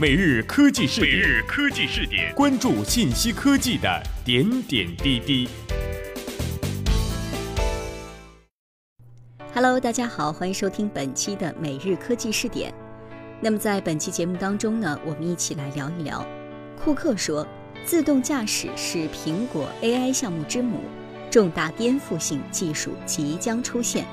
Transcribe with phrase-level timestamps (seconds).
[0.00, 5.46] 每日科技视每，日科技视点，关注信息科技的点点滴滴。
[9.52, 12.72] Hello，大家好，欢迎收听本期的每日科技视点。
[13.42, 16.26] 那么在本期节目当中呢，我们一起来聊一聊。
[16.82, 17.46] 库克说，
[17.84, 20.80] 自动驾驶是苹果 AI 项目之母，
[21.30, 24.06] 重大颠覆性技术即将出现。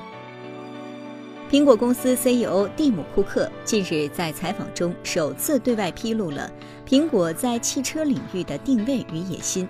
[1.50, 6.50] 苹果公司 CEO 蒂姆·库克近日在采访中首次对外披露了
[6.86, 9.66] 苹果在汽车领域的定位与野心。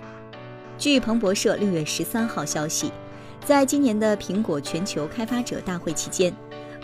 [0.77, 2.91] 据彭博社六月十三号消息，
[3.45, 6.35] 在今年的苹果全球开发者大会期间，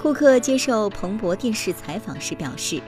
[0.02, 2.82] 库克接受彭博电视采访时表示：“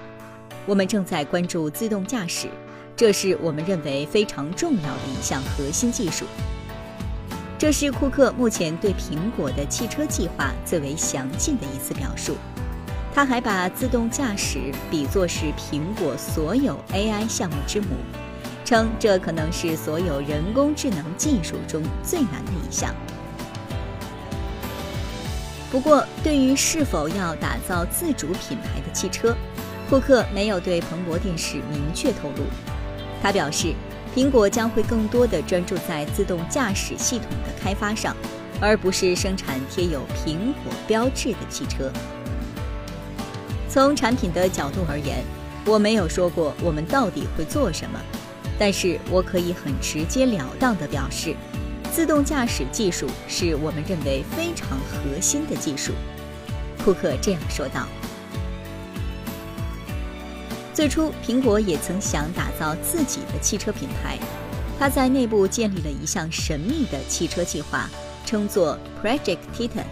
[0.66, 2.48] 我们正在关注自动驾驶，
[2.96, 6.24] 这是我们认为非常重要的一项核心技术。”
[7.68, 12.38] 这是库克目前对苹果的汽车计划最为详尽的一次表述。
[13.14, 17.88] 他还把自动驾驶比作是苹果所有 AI 项目之母，
[18.64, 22.96] 称这可能是所有人工智能技术中最难的一项。
[25.70, 29.36] 不过，对于是否要打造自主品牌的汽车，
[29.90, 32.46] 库克没有对彭博电视明确透露。
[33.22, 33.74] 他表示，
[34.18, 38.18] 苹果将会更多地专注在自动驾驶系统的开发上，
[38.60, 41.92] 而不是生产贴有苹果标志的汽车。
[43.70, 45.24] 从产品的角度而言，
[45.68, 48.02] 我没有说过我们到底会做什么，
[48.58, 51.36] 但是我可以很直截了当地表示。
[51.94, 55.94] 自动驾驶技术是我们认为非常核心的技术，
[56.84, 57.86] 库克这样说道。
[60.78, 64.16] 最初，苹果也曾想打造自己的汽车品牌，
[64.78, 67.90] 他在内部建立了一项神秘的汽车计划，
[68.28, 69.86] 称作 Project Titan。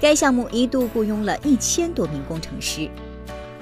[0.00, 2.90] 该项目一度雇佣了一千多名工程师，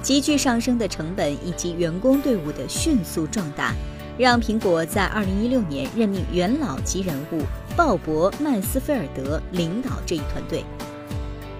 [0.00, 3.75] 急剧上升的成本以及员工队伍的迅速壮大。
[4.16, 7.42] 让苹果在2016年任命元老级人物
[7.76, 10.65] 鲍勃·曼斯菲尔德领导这一团队。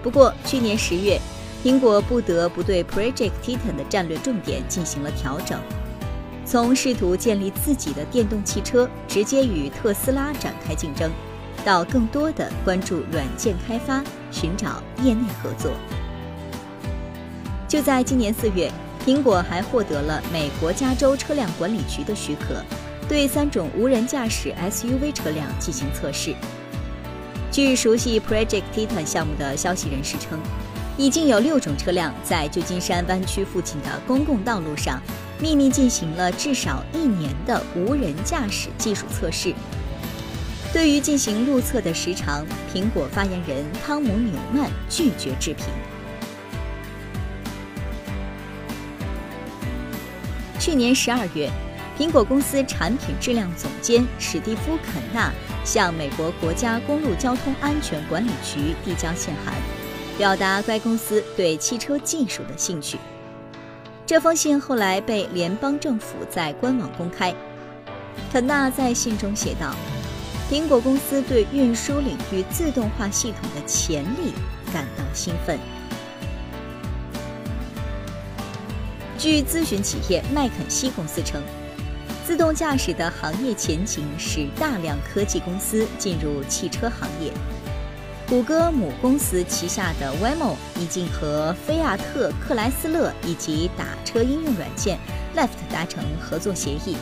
[0.01, 1.21] 不过，去年十月，
[1.63, 5.57] 苹果不得不对 Project Titan 的战略重点进行了调整，
[6.45, 11.09] 从试图建立自己的电动汽车，直接与特斯拉展开竞争，
[11.63, 15.71] 到更多的关注软件开发，寻找业内合作。
[17.67, 18.71] 就在今年四月。
[19.05, 22.63] 苹果还获得了美国加州车辆管理局的许可，
[23.09, 26.33] 对三种无人驾驶 SUV 车辆进行测试。
[27.51, 30.39] 据熟悉 Project Titan 项目的消息人士称，
[30.97, 35.01] 已经有六种车辆在旧金山湾区附近的公共道路上
[35.39, 39.53] 秘密进行了至少一年的无人驾驶技术测试。
[40.71, 45.65] 对于进行路测的时长，苹果发言人汤姆·纽曼拒绝置评。
[50.59, 51.49] 去年十二月，
[51.97, 55.31] 苹果公司产品质量总监史蒂夫·肯纳
[55.65, 59.53] 向美国国家公路交通安全管理局递交信函，
[60.23, 62.97] 表达该公司对汽车技术的兴趣。
[64.05, 67.35] 这封信后来被联邦政府在官网公开。
[68.31, 69.75] 肯纳在信中写道
[70.49, 74.31] ：“苹果公司对运输领域自动化系统的潜力
[74.71, 75.59] 感到兴奋。”
[79.19, 81.41] 据咨询企业麦肯锡公司称，
[82.25, 87.29] 自动驾驶的行业前景使大量科技公司进入汽车行业。
[88.27, 94.97] 谷歌母公司旗下的 Waymo 已经和菲亚特克莱斯勒以及打车应用软件
[95.35, 96.95] Lyft 达成合作协议。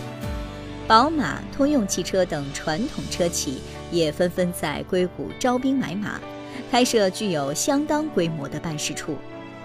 [0.88, 3.62] 宝马、通用汽车等传统车企
[3.92, 6.20] 也纷纷在硅谷招兵买马，
[6.70, 9.16] 开设具有相当规模的办事处。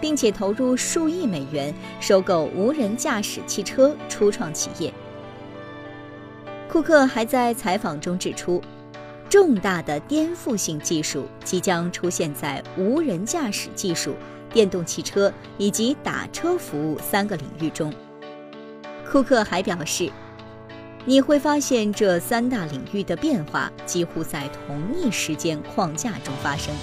[0.00, 4.92] 并且投入数亿美元收购无人驾驶汽车初创企业。
[6.68, 8.60] 库克还在采访中指出，
[9.36, 14.14] 重大的颠覆性技术即将出现在无人驾驶技术、
[14.50, 17.92] 电动汽车以及打车服务三个领域中。
[19.06, 20.10] 库克还表示，
[21.04, 26.74] 你会发现这三大领域的变化几乎在同一时间框架中发生。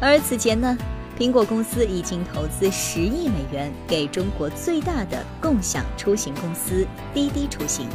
[0.00, 0.78] 而此前呢？
[1.18, 7.86] 苹果公司已经投资十亿美元给中国最大的共享出行公司滴滴出行。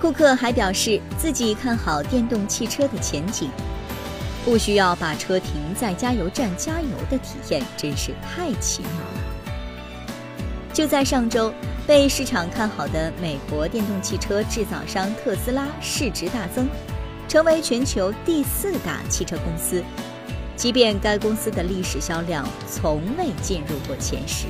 [0.00, 3.50] 库克还表示自己看好电动汽车的前景，
[4.46, 9.54] 不需要把车停在加油站加油的体验真是太奇妙了。
[10.72, 11.52] 就在上周，
[11.86, 16.66] 被市场看好的美国电动汽车制造商特斯拉市值大增。
[17.28, 19.84] 成为全球第四大汽车公司，
[20.56, 24.46] 即便该公司的历史销量从未进入过前十。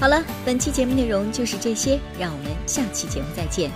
[0.00, 3.70] 好了，本期节目内容就是这些，让我们下期节目再见。